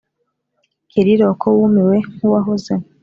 [0.89, 2.73] kiriro ko wumiwe nk’uwahoze,